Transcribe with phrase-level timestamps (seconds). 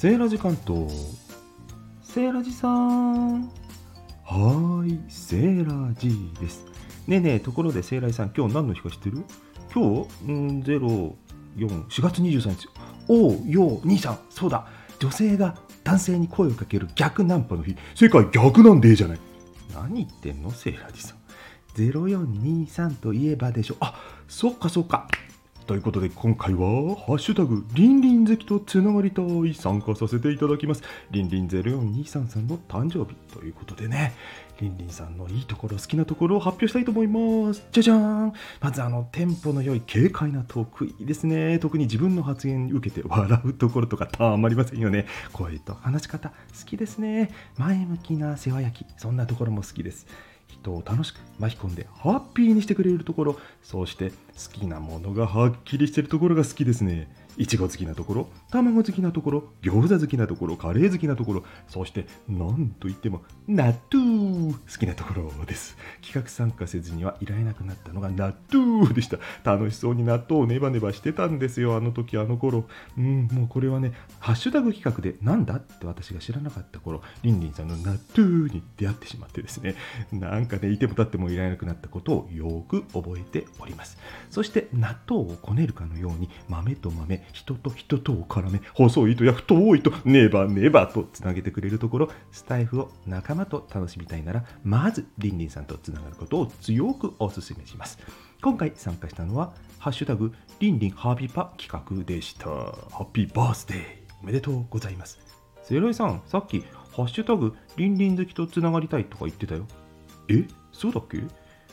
[0.00, 0.90] セーラジ関東
[2.02, 3.42] セーラジさん。
[3.42, 4.98] はーい。
[5.10, 6.64] セーラジです。
[7.06, 9.22] ねえねえところでセーラジさん今日何の日か知ってる？
[9.74, 10.32] 今日？
[10.32, 11.12] ん0
[11.58, 12.68] 4 4月23日。
[13.08, 14.20] おうよう兄さん。
[14.30, 14.66] そうだ。
[15.00, 17.76] 女性が男性に声をかける逆ナンパの日。
[17.94, 19.18] 世界逆なんでえじゃない。
[19.74, 20.50] 何言ってんの？
[20.50, 21.18] セーラジさん。
[21.76, 23.76] 0423といえばでしょ。
[23.80, 25.08] あそっかそっか。
[25.70, 30.82] ということで今回は「ハッシュタグリンリン好きとつながりたい」参加させていただきます。
[31.12, 34.12] リンリン0423さんの誕生日ということでね。
[34.60, 37.64] リンリンさんのいいところ好きなところを発表したいと思います。
[37.70, 38.32] じゃじゃーん。
[38.60, 41.60] まずあのテンポの良い軽快なトークいいですね。
[41.60, 45.06] 特に自分の発言受けて笑うところとかたまりませんよね。
[45.32, 46.34] 声と話し方好
[46.66, 47.30] きですね。
[47.58, 48.88] 前向きな世話焼き。
[48.98, 50.08] そんなところも好きです。
[50.50, 54.14] 人を楽しく巻き込んでハッピーにしてくれるところそして好
[54.52, 57.12] きなものがはっきりしてるところが好きですね。
[57.36, 65.76] いちご好きなところ卵好きなところ餃子好きなところカレー好きなところそして何といっても納豆好きなところです。
[66.02, 69.18] 企画参加せずにはいられなくなったのが納豆でした。
[69.44, 72.64] 楽しそうに納豆をネバネバしてたんですよあの時あの頃。
[72.98, 79.76] うんもうこれはねハッシュタグ企画でなんだって私が知らなかった頃リンリンさんの納豆に出会ってしまってですね。
[80.12, 83.98] なんかねいても立ってもいられなくなったことをよく覚えております。
[84.30, 97.98] そして納豆をこねるかのように豆と豆人と人とを絡め細い糸や太い糸ネバネバとつなげてくれるところスタイフを仲間と楽しみたいならまずリンリンさんとつながることを強くお勧めします。
[98.42, 102.48] 今回参加したのは「ハッシュタグリンリンハービパ」企画でした。
[102.48, 103.84] ハッピーバースデー
[104.22, 105.18] おめでとうございます。
[105.62, 106.64] セロイさんさっき
[106.96, 109.66] 「ハッシュタグリンリン好きとつながりたい」とか言ってたよ。
[110.30, 111.22] えそうだっけ？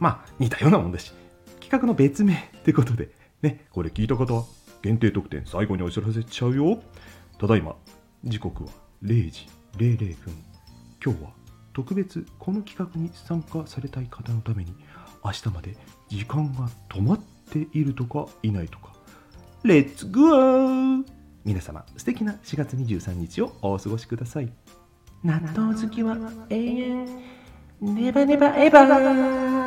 [0.00, 1.12] まあ似たようなもんだし。
[1.60, 3.10] 企画の別名ってことで。
[3.42, 4.44] ねこれ聞いた方は
[4.82, 6.82] 限定特典最後にお知らせちゃうよ。
[7.38, 7.76] ただいま
[8.24, 8.70] 時刻は
[9.04, 10.34] 0時00分。
[11.04, 11.30] 今日は
[11.72, 14.74] 特別この企画に参加されたい方のために
[15.24, 15.76] 明日まで
[16.08, 17.20] 時間が止まっ
[17.50, 18.92] ているとかいないとか。
[19.62, 21.04] レッツゴー！
[21.44, 24.52] 皆様素敵な4月23日をお過ごしください。
[25.22, 26.16] 納豆好きは
[26.50, 27.37] 永遠。
[27.80, 29.57] ネバネバエバー